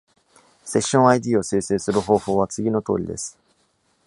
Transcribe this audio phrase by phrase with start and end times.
[0.65, 3.37] セッション ID を生成する方法は次のとおりです。